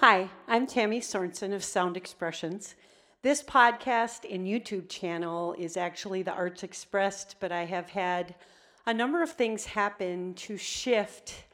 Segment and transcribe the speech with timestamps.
[0.00, 2.76] Hi, I'm Tammy Sorensen of Sound Expressions.
[3.22, 8.36] This podcast and YouTube channel is actually the Arts Expressed, but I have had
[8.86, 11.46] a number of things happen to shift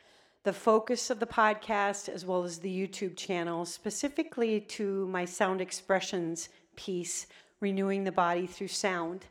[0.42, 5.62] the focus of the podcast as well as the YouTube channel, specifically to my Sound
[5.62, 7.26] Expressions piece,
[7.60, 9.24] Renewing the Body Through Sound.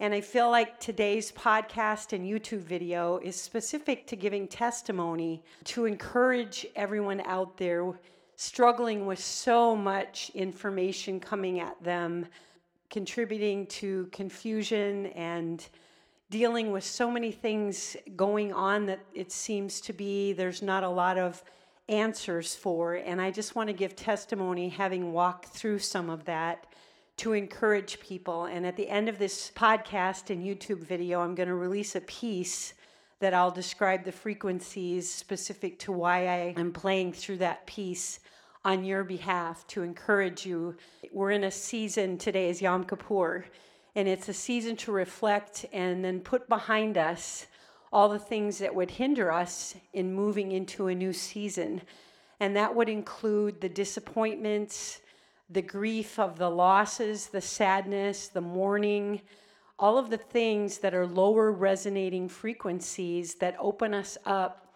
[0.00, 5.84] And I feel like today's podcast and YouTube video is specific to giving testimony to
[5.84, 7.94] encourage everyone out there
[8.36, 12.26] struggling with so much information coming at them,
[12.90, 15.66] contributing to confusion and
[16.30, 20.88] dealing with so many things going on that it seems to be there's not a
[20.88, 21.42] lot of
[21.88, 22.94] answers for.
[22.94, 26.66] And I just want to give testimony having walked through some of that
[27.18, 28.46] to encourage people.
[28.46, 32.00] And at the end of this podcast and YouTube video, I'm going to release a
[32.02, 32.74] piece
[33.20, 38.20] that I'll describe the frequencies specific to why I am playing through that piece
[38.64, 40.76] on your behalf to encourage you.
[41.12, 43.46] We're in a season, today is Yom Kippur,
[43.94, 47.46] and it's a season to reflect and then put behind us
[47.92, 51.80] all the things that would hinder us in moving into a new season.
[52.40, 55.00] And that would include the disappointments,
[55.48, 59.22] the grief of the losses, the sadness, the mourning,
[59.78, 64.74] all of the things that are lower resonating frequencies that open us up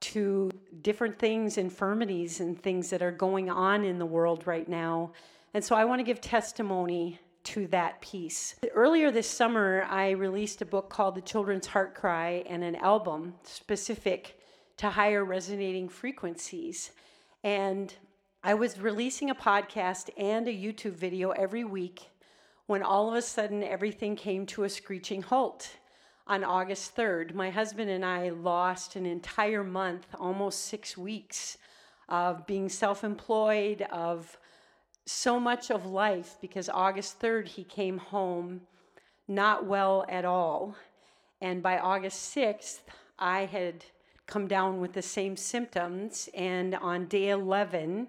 [0.00, 0.50] to
[0.82, 5.12] different things, infirmities, and things that are going on in the world right now.
[5.54, 8.56] And so I want to give testimony to that piece.
[8.74, 13.34] Earlier this summer, I released a book called The Children's Heart Cry and an album
[13.44, 14.38] specific
[14.78, 16.90] to higher resonating frequencies.
[17.42, 17.94] And
[18.42, 22.10] I was releasing a podcast and a YouTube video every week
[22.66, 25.76] when all of a sudden everything came to a screeching halt.
[26.26, 31.58] On August 3rd, my husband and I lost an entire month, almost six weeks,
[32.08, 34.38] of being self employed, of
[35.04, 38.62] so much of life, because August 3rd, he came home
[39.28, 40.76] not well at all.
[41.42, 42.80] And by August 6th,
[43.18, 43.84] I had
[44.26, 46.30] come down with the same symptoms.
[46.34, 48.08] And on day 11,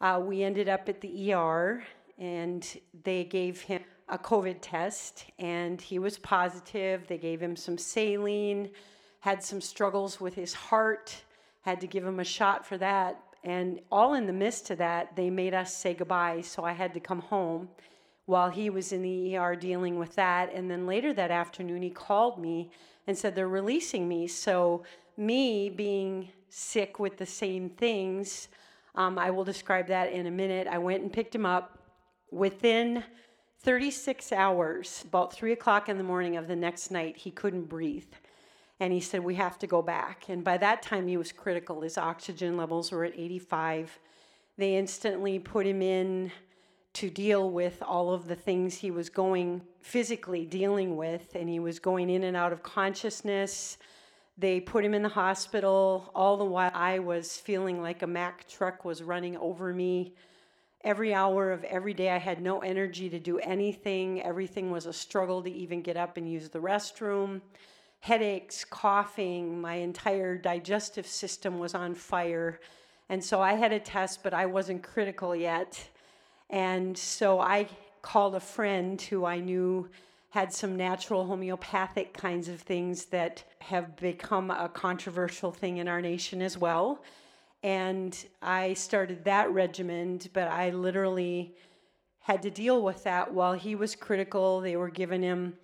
[0.00, 1.84] uh, we ended up at the ER
[2.18, 7.06] and they gave him a COVID test and he was positive.
[7.06, 8.70] They gave him some saline,
[9.20, 11.14] had some struggles with his heart,
[11.62, 13.20] had to give him a shot for that.
[13.42, 16.40] And all in the midst of that, they made us say goodbye.
[16.40, 17.68] So I had to come home
[18.26, 20.52] while he was in the ER dealing with that.
[20.52, 22.70] And then later that afternoon, he called me
[23.06, 24.26] and said they're releasing me.
[24.26, 24.82] So,
[25.18, 28.48] me being sick with the same things,
[28.96, 30.66] um, I will describe that in a minute.
[30.66, 31.78] I went and picked him up.
[32.36, 33.02] Within
[33.62, 38.12] 36 hours, about 3 o'clock in the morning of the next night, he couldn't breathe.
[38.78, 40.28] And he said, We have to go back.
[40.28, 41.80] And by that time, he was critical.
[41.80, 43.98] His oxygen levels were at 85.
[44.58, 46.30] They instantly put him in
[46.92, 51.34] to deal with all of the things he was going physically dealing with.
[51.34, 53.78] And he was going in and out of consciousness.
[54.36, 56.10] They put him in the hospital.
[56.14, 60.12] All the while, I was feeling like a Mack truck was running over me.
[60.86, 64.22] Every hour of every day, I had no energy to do anything.
[64.22, 67.40] Everything was a struggle to even get up and use the restroom.
[67.98, 72.60] Headaches, coughing, my entire digestive system was on fire.
[73.08, 75.88] And so I had a test, but I wasn't critical yet.
[76.50, 77.66] And so I
[78.00, 79.88] called a friend who I knew
[80.30, 86.00] had some natural homeopathic kinds of things that have become a controversial thing in our
[86.00, 87.02] nation as well.
[87.62, 91.56] And I started that regimen, but I literally
[92.20, 94.60] had to deal with that while he was critical.
[94.60, 95.54] They were giving him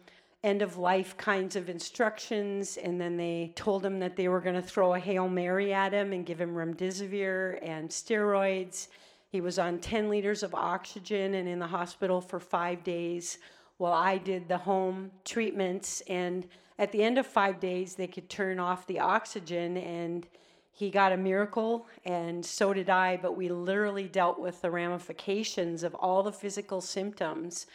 [0.45, 4.57] end of life kinds of instructions, and then they told him that they were going
[4.57, 8.88] to throw a Hail Mary at him and give him remdesivir and steroids.
[9.29, 13.38] He was on 10 liters of oxygen and in the hospital for five days
[13.79, 16.47] while I did the home treatments, and
[16.79, 20.27] at the end of five days, they could turn off the oxygen, and
[20.73, 23.17] he got a miracle, and so did I.
[23.17, 27.67] But we literally dealt with the ramifications of all the physical symptoms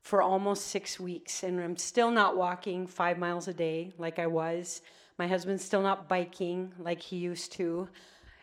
[0.00, 4.26] for almost six weeks, and I'm still not walking five miles a day like I
[4.26, 4.82] was.
[5.18, 7.88] My husband's still not biking like he used to.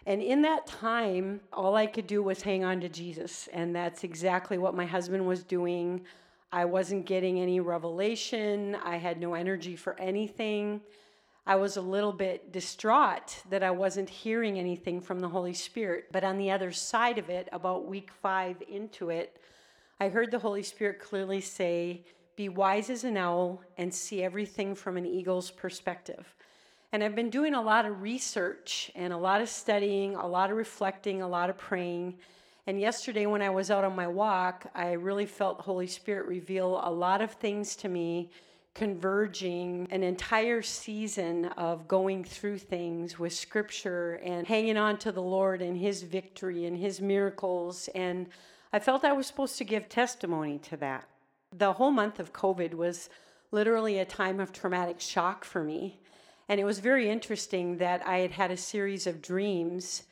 [0.06, 3.48] And in that time, all I could do was hang on to Jesus.
[3.54, 6.02] And that's exactly what my husband was doing.
[6.52, 8.76] I wasn't getting any revelation.
[8.84, 10.82] I had no energy for anything.
[11.46, 16.06] I was a little bit distraught that I wasn't hearing anything from the Holy Spirit.
[16.12, 19.42] But on the other side of it, about week five into it,
[20.00, 22.04] I heard the Holy Spirit clearly say,
[22.36, 26.36] Be wise as an owl and see everything from an eagle's perspective.
[26.92, 30.52] And I've been doing a lot of research and a lot of studying, a lot
[30.52, 32.18] of reflecting, a lot of praying.
[32.68, 36.28] And yesterday, when I was out on my walk, I really felt the Holy Spirit
[36.28, 38.30] reveal a lot of things to me,
[38.74, 45.22] converging an entire season of going through things with scripture and hanging on to the
[45.22, 47.90] Lord and His victory and His miracles.
[47.94, 48.28] And
[48.72, 51.08] I felt I was supposed to give testimony to that.
[51.52, 53.10] The whole month of COVID was
[53.52, 56.00] literally a time of traumatic shock for me.
[56.48, 60.04] And it was very interesting that I had had a series of dreams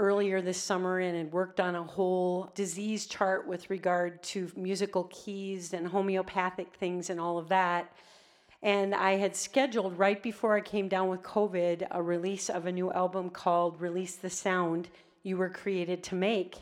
[0.00, 5.04] earlier this summer and had worked on a whole disease chart with regard to musical
[5.12, 7.92] keys and homeopathic things and all of that.
[8.62, 12.72] And I had scheduled right before I came down with COVID a release of a
[12.72, 14.88] new album called Release the Sound
[15.22, 16.56] You Were Created to Make.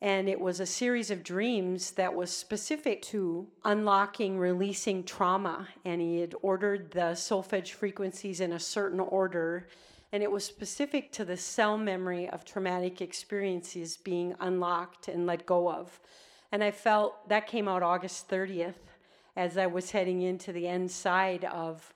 [0.00, 5.66] And it was a series of dreams that was specific to unlocking, releasing trauma.
[5.84, 9.66] And he had ordered the solfege frequencies in a certain order.
[10.12, 15.44] And it was specific to the cell memory of traumatic experiences being unlocked and let
[15.44, 16.00] go of.
[16.50, 18.74] And I felt that came out August 30th
[19.36, 21.92] as I was heading into the end side of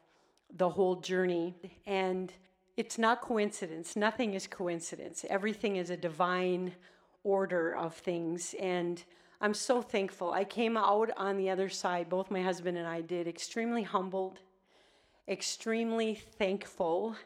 [0.54, 1.54] the whole journey.
[1.86, 2.32] And
[2.76, 3.96] it's not coincidence.
[3.96, 5.24] Nothing is coincidence.
[5.28, 6.72] Everything is a divine
[7.24, 8.54] order of things.
[8.60, 9.02] And
[9.40, 10.32] I'm so thankful.
[10.32, 14.38] I came out on the other side, both my husband and I did, extremely humbled,
[15.28, 17.16] extremely thankful,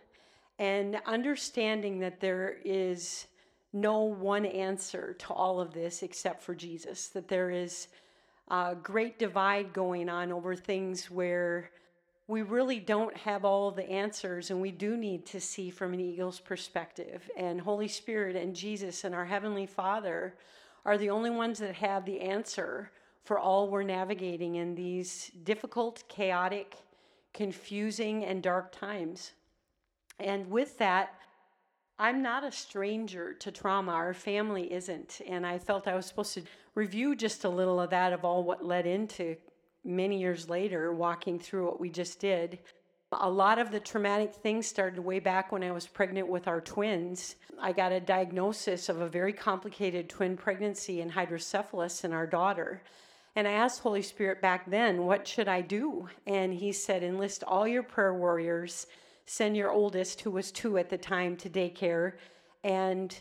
[0.59, 3.27] and understanding that there is
[3.73, 7.89] no one answer to all of this except for Jesus, that there is
[8.49, 11.71] a great divide going on over things where
[12.29, 16.01] we really don't have all the answers and we do need to see from an
[16.01, 17.29] eagle's perspective.
[17.37, 20.35] And holy spirit and jesus and our heavenly father
[20.85, 22.91] are the only ones that have the answer
[23.25, 26.77] for all we're navigating in these difficult chaotic
[27.35, 29.33] confusing and dark times
[30.19, 31.15] and with that
[31.99, 36.35] i'm not a stranger to trauma our family isn't and i felt i was supposed
[36.35, 36.43] to
[36.75, 39.37] review just a little of that of all what led into
[39.87, 42.59] many years later, walking through what we just did,
[43.13, 46.61] a lot of the traumatic things started way back when I was pregnant with our
[46.61, 47.37] twins.
[47.59, 52.83] I got a diagnosis of a very complicated twin pregnancy and hydrocephalus in our daughter.
[53.37, 56.09] And I asked Holy Spirit back then, what should I do?
[56.27, 58.87] And he said, enlist all your prayer warriors,
[59.27, 62.13] send your oldest, who was two at the time, to daycare,
[62.65, 63.19] and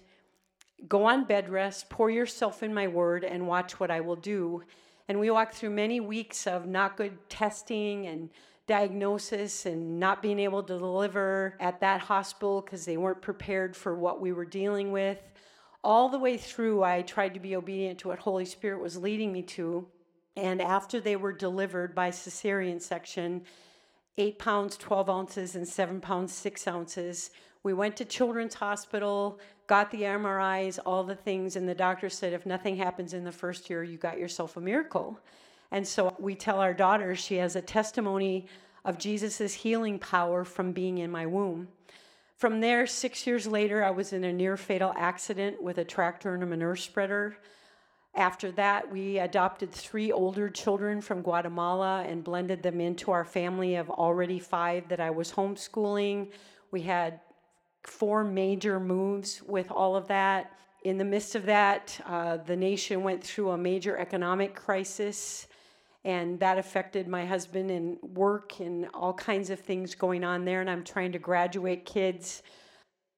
[0.87, 4.63] go on bed rest, pour yourself in my word, and watch what I will do.
[5.07, 8.29] And we walked through many weeks of not good testing and
[8.67, 13.95] diagnosis and not being able to deliver at that hospital because they weren't prepared for
[13.95, 15.19] what we were dealing with.
[15.83, 19.31] All the way through, I tried to be obedient to what Holy Spirit was leading
[19.31, 19.87] me to.
[20.35, 23.43] And after they were delivered by cesarean section,
[24.17, 27.31] eight pounds, 12 ounces, and seven pounds, six ounces,
[27.65, 32.31] we went to Children's Hospital, got the MRIs, all the things, and the doctor said
[32.31, 35.19] if nothing happens in the first year, you got yourself a miracle.
[35.71, 38.45] And so we tell our daughter she has a testimony
[38.85, 41.67] of Jesus' healing power from being in my womb.
[42.37, 46.35] From there, six years later, I was in a near fatal accident with a tractor
[46.35, 47.35] and a manure spreader.
[48.15, 53.75] After that, we adopted three older children from Guatemala and blended them into our family
[53.75, 56.31] of already five that I was homeschooling.
[56.71, 57.19] We had
[57.83, 60.53] four major moves with all of that.
[60.83, 65.47] In the midst of that, uh, the nation went through a major economic crisis,
[66.05, 70.61] and that affected my husband and work and all kinds of things going on there.
[70.61, 72.43] And I'm trying to graduate kids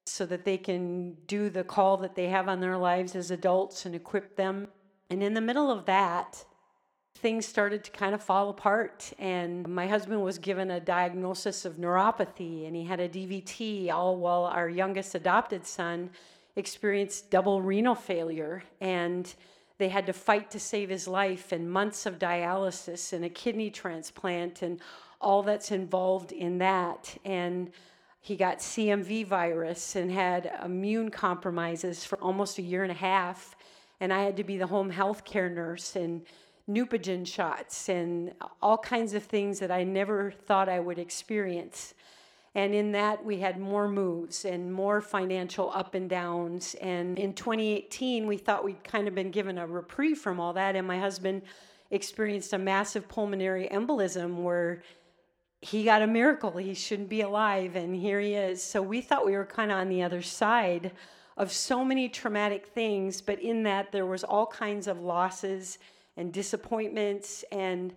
[0.07, 3.85] so that they can do the call that they have on their lives as adults
[3.85, 4.69] and equip them.
[5.09, 6.43] And in the middle of that,
[7.17, 9.11] things started to kind of fall apart.
[9.17, 14.17] And my husband was given a diagnosis of neuropathy and he had a DVT, all
[14.17, 16.09] while our youngest adopted son
[16.55, 18.63] experienced double renal failure.
[18.81, 19.33] And
[19.77, 23.69] they had to fight to save his life and months of dialysis and a kidney
[23.69, 24.79] transplant and
[25.21, 27.17] all that's involved in that.
[27.25, 27.71] And
[28.19, 33.55] he got CMV virus and had immune compromises for almost a year and a half.
[33.99, 36.21] And I had to be the home health care nurse and
[36.69, 41.93] Neupogen shots and all kinds of things that I never thought I would experience.
[42.55, 46.75] And in that, we had more moves and more financial up and downs.
[46.81, 50.75] And in 2018, we thought we'd kind of been given a reprieve from all that.
[50.75, 51.43] And my husband
[51.91, 54.81] experienced a massive pulmonary embolism where
[55.61, 56.51] he got a miracle.
[56.57, 58.61] He shouldn't be alive, and here he is.
[58.61, 60.91] So we thought we were kind of on the other side
[61.37, 65.77] of so many traumatic things, but in that, there was all kinds of losses
[66.17, 67.45] and disappointments.
[67.51, 67.93] And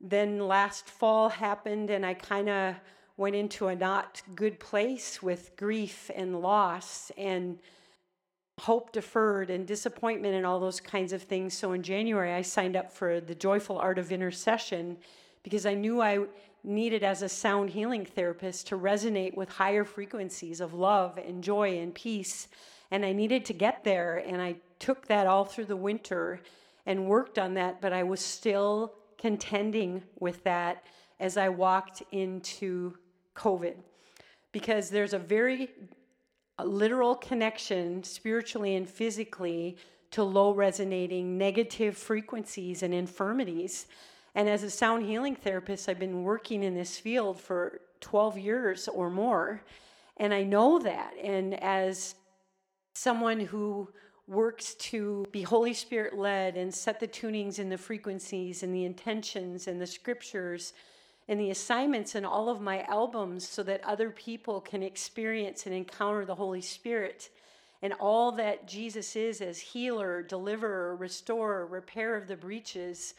[0.00, 2.74] then last fall happened, and I kind of
[3.18, 7.58] went into a not good place with grief and loss and
[8.58, 11.52] hope deferred and disappointment and all those kinds of things.
[11.52, 14.96] So in January, I signed up for the Joyful Art of Intercession
[15.42, 16.24] because I knew I
[16.62, 21.78] needed, as a sound healing therapist, to resonate with higher frequencies of love and joy
[21.78, 22.48] and peace.
[22.90, 24.16] And I needed to get there.
[24.18, 26.40] And I took that all through the winter
[26.86, 30.84] and worked on that, but I was still contending with that
[31.20, 32.94] as I walked into
[33.36, 33.74] COVID
[34.52, 35.70] because there's a very
[36.64, 39.76] literal connection spiritually and physically
[40.10, 43.86] to low resonating negative frequencies and infirmities.
[44.34, 48.88] And as a sound healing therapist, I've been working in this field for 12 years
[48.88, 49.62] or more.
[50.16, 51.14] And I know that.
[51.22, 52.14] And as
[53.00, 53.88] someone who
[54.26, 58.84] works to be Holy Spirit led and set the tunings and the frequencies and the
[58.84, 60.74] intentions and the scriptures
[61.26, 65.74] and the assignments in all of my albums so that other people can experience and
[65.74, 67.30] encounter the Holy Spirit
[67.80, 73.14] and all that Jesus is as healer, deliverer, restorer, repair of the breaches.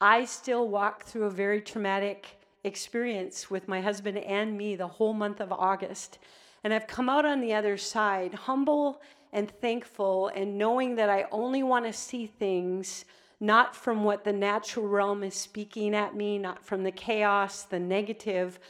[0.00, 5.12] I still walk through a very traumatic experience with my husband and me the whole
[5.12, 6.18] month of August.
[6.62, 9.00] And I've come out on the other side humble
[9.32, 13.04] and thankful and knowing that I only want to see things
[13.40, 17.80] not from what the natural realm is speaking at me, not from the chaos, the
[17.80, 18.60] negative,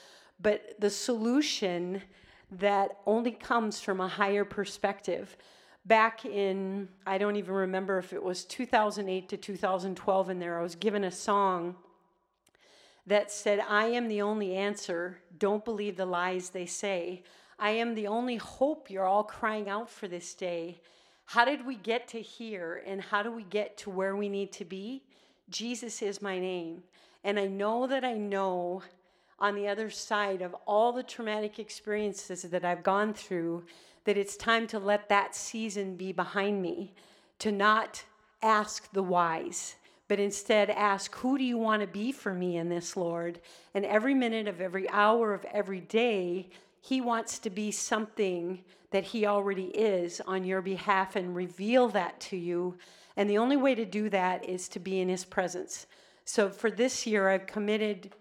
[0.40, 2.02] but the solution
[2.52, 5.36] that only comes from a higher perspective.
[5.86, 10.62] Back in, I don't even remember if it was 2008 to 2012 in there, I
[10.62, 11.74] was given a song
[13.06, 15.18] that said, I am the only answer.
[15.38, 17.24] Don't believe the lies they say.
[17.60, 20.80] I am the only hope you're all crying out for this day.
[21.26, 24.50] How did we get to here and how do we get to where we need
[24.52, 25.02] to be?
[25.50, 26.82] Jesus is my name.
[27.22, 28.82] And I know that I know
[29.38, 33.64] on the other side of all the traumatic experiences that I've gone through
[34.04, 36.94] that it's time to let that season be behind me,
[37.40, 38.02] to not
[38.42, 39.76] ask the whys,
[40.08, 43.38] but instead ask, Who do you want to be for me in this, Lord?
[43.74, 46.48] And every minute of every hour of every day,
[46.80, 52.18] He wants to be something that He already is on your behalf and reveal that
[52.20, 52.76] to you.
[53.16, 55.86] And the only way to do that is to be in His presence.
[56.24, 58.14] So for this year, I've committed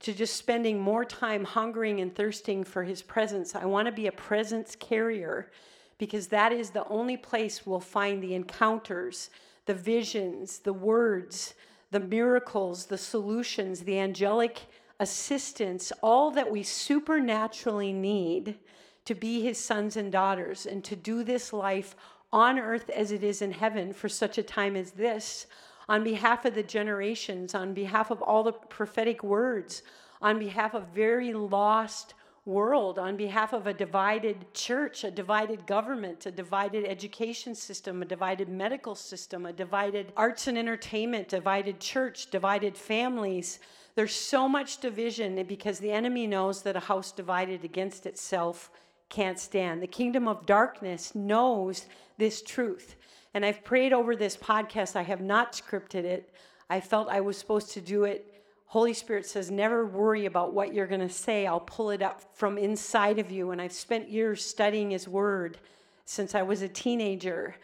[0.00, 3.54] to just spending more time hungering and thirsting for His presence.
[3.54, 5.50] I want to be a presence carrier
[5.98, 9.30] because that is the only place we'll find the encounters,
[9.64, 11.54] the visions, the words,
[11.90, 14.60] the miracles, the solutions, the angelic
[15.00, 18.58] assistance, all that we supernaturally need
[19.04, 21.94] to be his sons and daughters and to do this life
[22.32, 25.46] on earth as it is in heaven for such a time as this,
[25.88, 29.82] on behalf of the generations, on behalf of all the prophetic words,
[30.20, 36.26] on behalf of very lost world, on behalf of a divided church, a divided government,
[36.26, 42.30] a divided education system, a divided medical system, a divided arts and entertainment, divided church,
[42.30, 43.58] divided families.
[43.96, 48.70] There's so much division because the enemy knows that a house divided against itself
[49.08, 49.82] can't stand.
[49.82, 51.86] The kingdom of darkness knows
[52.18, 52.96] this truth.
[53.32, 54.96] And I've prayed over this podcast.
[54.96, 56.34] I have not scripted it.
[56.68, 58.34] I felt I was supposed to do it.
[58.66, 61.46] Holy Spirit says, never worry about what you're going to say.
[61.46, 63.50] I'll pull it up from inside of you.
[63.50, 65.56] And I've spent years studying His Word
[66.04, 67.56] since I was a teenager,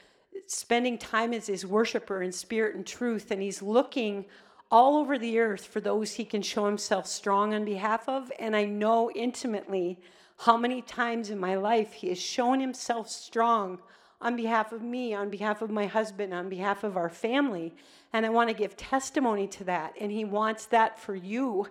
[0.46, 3.30] spending time as His worshiper in spirit and truth.
[3.30, 4.24] And He's looking
[4.72, 8.32] all over the earth for those He can show Himself strong on behalf of.
[8.38, 10.00] And I know intimately
[10.38, 13.78] how many times in my life He has shown Himself strong
[14.20, 17.74] on behalf of me, on behalf of my husband, on behalf of our family.
[18.14, 19.92] And I want to give testimony to that.
[20.00, 21.68] And He wants that for you.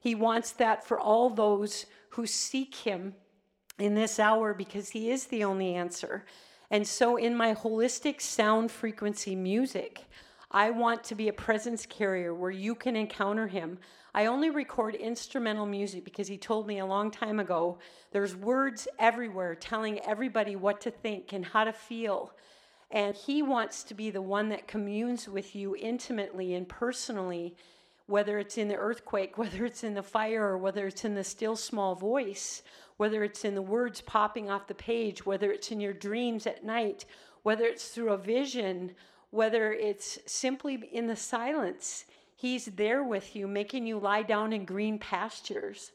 [0.00, 3.14] He wants that for all those who seek Him
[3.78, 6.24] in this hour because He is the only answer.
[6.70, 10.04] And so, in my holistic sound frequency music,
[10.50, 13.78] I want to be a presence carrier where you can encounter Him.
[14.14, 17.78] I only record instrumental music because he told me a long time ago
[18.10, 22.32] there's words everywhere telling everybody what to think and how to feel.
[22.90, 27.54] And he wants to be the one that communes with you intimately and personally,
[28.06, 31.24] whether it's in the earthquake, whether it's in the fire, or whether it's in the
[31.24, 32.62] still small voice,
[32.96, 36.64] whether it's in the words popping off the page, whether it's in your dreams at
[36.64, 37.04] night,
[37.42, 38.94] whether it's through a vision,
[39.30, 42.04] whether it's simply in the silence.
[42.36, 45.92] He's there with you, making you lie down in green pastures,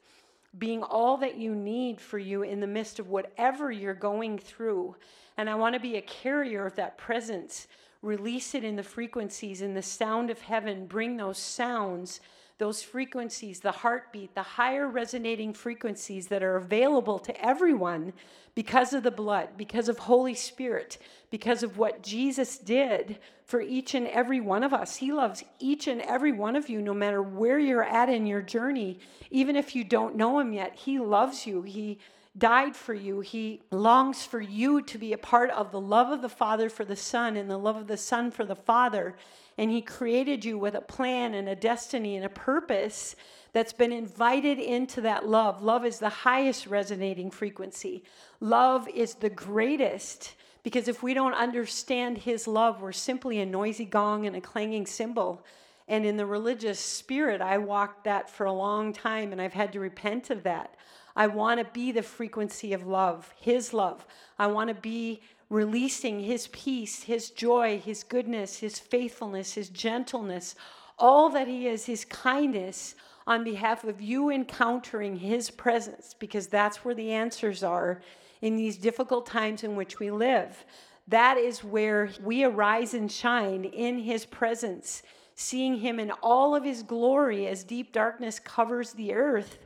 [0.57, 4.95] being all that you need for you in the midst of whatever you're going through.
[5.37, 7.67] And I want to be a carrier of that presence.
[8.01, 10.85] Release it in the frequencies, in the sound of heaven.
[10.85, 12.19] Bring those sounds
[12.59, 18.13] those frequencies, the heartbeat, the higher resonating frequencies that are available to everyone
[18.55, 20.99] because of the blood, because of Holy Spirit,
[21.31, 24.97] because of what Jesus did for each and every one of us.
[24.97, 28.41] He loves each and every one of you, no matter where you're at in your
[28.41, 28.99] journey.
[29.31, 31.63] Even if you don't know Him yet, He loves you.
[31.63, 31.97] He
[32.37, 33.19] died for you.
[33.21, 36.85] He longs for you to be a part of the love of the Father for
[36.85, 39.15] the Son and the love of the Son for the Father.
[39.57, 43.15] And He created you with a plan and a destiny and a purpose
[43.53, 45.61] that's been invited into that love.
[45.61, 48.03] Love is the highest resonating frequency,
[48.39, 50.33] love is the greatest.
[50.63, 54.85] Because if we don't understand His love, we're simply a noisy gong and a clanging
[54.85, 55.45] cymbal.
[55.87, 59.73] And in the religious spirit, I walked that for a long time and I've had
[59.73, 60.75] to repent of that.
[61.15, 64.05] I want to be the frequency of love, His love.
[64.39, 70.55] I want to be releasing His peace, His joy, His goodness, His faithfulness, His gentleness,
[70.97, 72.95] all that He is, His kindness
[73.27, 78.01] on behalf of you encountering His presence, because that's where the answers are
[78.41, 80.65] in these difficult times in which we live.
[81.07, 85.03] That is where we arise and shine in His presence,
[85.35, 89.59] seeing Him in all of His glory as deep darkness covers the earth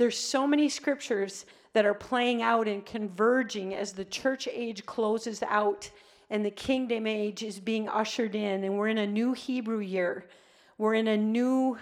[0.00, 5.42] there's so many scriptures that are playing out and converging as the church age closes
[5.42, 5.90] out
[6.30, 10.24] and the kingdom age is being ushered in and we're in a new Hebrew year.
[10.78, 11.76] We're in a new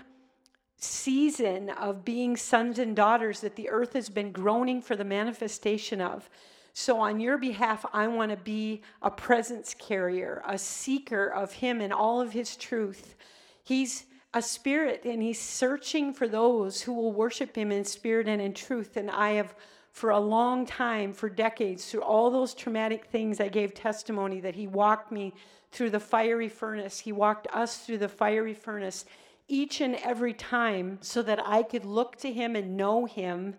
[0.79, 6.01] season of being sons and daughters that the earth has been groaning for the manifestation
[6.01, 6.29] of.
[6.73, 11.81] So, on your behalf, I want to be a presence carrier, a seeker of Him
[11.81, 13.15] and all of His truth.
[13.63, 18.43] He's a spirit and he's searching for those who will worship him in spirit and
[18.43, 18.97] in truth.
[18.97, 19.55] And I have,
[19.93, 24.55] for a long time, for decades, through all those traumatic things, I gave testimony that
[24.55, 25.33] he walked me
[25.73, 27.01] through the fiery furnace.
[27.01, 29.05] He walked us through the fiery furnace
[29.49, 33.57] each and every time so that I could look to him and know him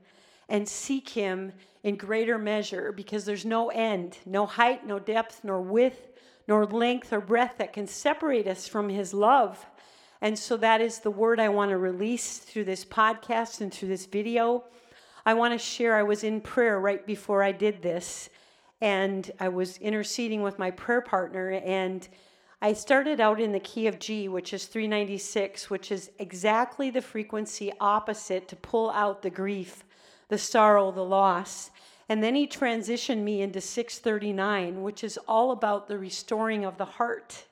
[0.48, 1.54] and seek him
[1.84, 6.08] in greater measure because there's no end, no height, no depth, nor width,
[6.48, 9.66] nor length or breadth that can separate us from his love.
[10.22, 13.88] And so that is the word I want to release through this podcast and through
[13.88, 14.66] this video.
[15.26, 18.30] I want to share, I was in prayer right before I did this,
[18.82, 22.08] and I was interceding with my prayer partner, and
[22.62, 27.02] I started out in the key of G, which is 396, which is exactly the
[27.02, 29.86] frequency opposite to pull out the grief,
[30.28, 31.72] the sorrow, the loss.
[32.10, 36.86] And then he transitioned me into 639, which is all about the restoring of the
[36.86, 37.46] heart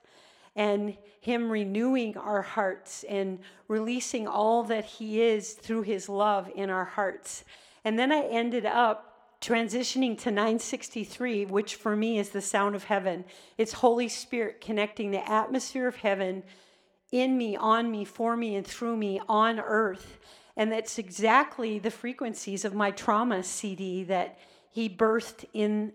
[0.57, 3.39] and Him renewing our hearts and
[3.69, 7.45] releasing all that He is through His love in our hearts.
[7.85, 9.03] And then I ended up
[9.39, 13.23] transitioning to 963, which for me is the sound of heaven.
[13.57, 16.43] It's Holy Spirit connecting the atmosphere of heaven
[17.11, 20.17] in me, on me, for me, and through me on earth.
[20.57, 24.39] And that's exactly the frequencies of my trauma CD that
[24.71, 25.93] He birthed in,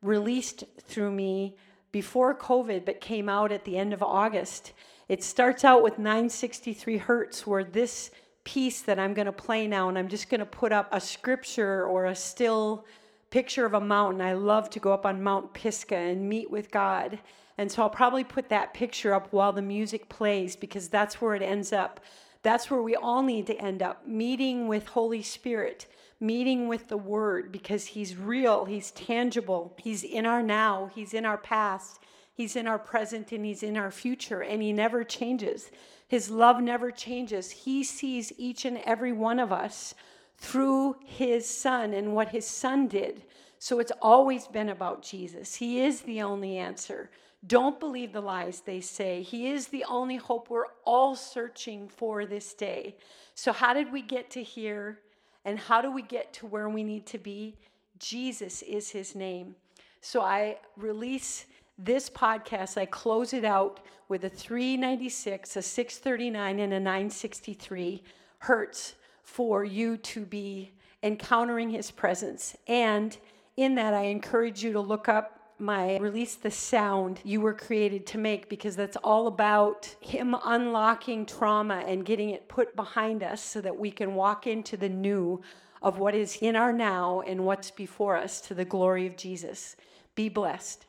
[0.00, 1.56] released through me
[1.94, 4.72] before COVID, but came out at the end of August.
[5.08, 8.10] It starts out with 963 hertz, where this
[8.42, 11.00] piece that I'm going to play now, and I'm just going to put up a
[11.00, 12.84] scripture or a still
[13.30, 14.20] picture of a mountain.
[14.20, 17.20] I love to go up on Mount Pisgah and meet with God.
[17.58, 21.36] And so I'll probably put that picture up while the music plays because that's where
[21.36, 22.00] it ends up.
[22.42, 25.86] That's where we all need to end up meeting with Holy Spirit
[26.20, 31.24] meeting with the Word because He's real, He's tangible, He's in our now, He's in
[31.24, 32.00] our past,
[32.32, 35.70] He's in our present, and He's in our future, and He never changes.
[36.08, 37.50] His love never changes.
[37.50, 39.94] He sees each and every one of us
[40.38, 43.24] through His Son and what His Son did.
[43.58, 45.54] So it's always been about Jesus.
[45.54, 47.10] He is the only answer.
[47.46, 49.22] Don't believe the lies they say.
[49.22, 52.96] He is the only hope we're all searching for this day.
[53.34, 55.00] So, how did we get to here?
[55.44, 57.56] And how do we get to where we need to be?
[57.98, 59.54] Jesus is his name.
[60.00, 61.46] So I release
[61.78, 68.02] this podcast, I close it out with a 396, a 639, and a 963
[68.38, 70.70] hertz for you to be
[71.02, 72.56] encountering his presence.
[72.68, 73.16] And
[73.56, 78.06] in that, I encourage you to look up my release the sound you were created
[78.06, 83.42] to make because that's all about him unlocking trauma and getting it put behind us
[83.42, 85.40] so that we can walk into the new
[85.80, 89.76] of what is in our now and what's before us to the glory of Jesus.
[90.14, 90.86] Be blessed.